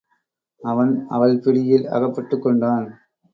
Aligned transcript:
அவன் 0.61 1.05
அவள் 1.09 1.39
பிடியில் 1.39 1.87
அகப்பட்டுக் 1.87 2.41
கொண்டான். 2.41 2.87